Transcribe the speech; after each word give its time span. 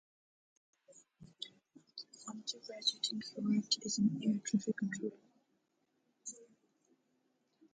After 2.27 2.57
graduating, 2.65 3.21
he 3.21 3.39
worked 3.41 3.77
as 3.85 3.99
an 3.99 4.19
air 4.25 4.33
traffic 4.43 4.75
controller. 4.77 5.15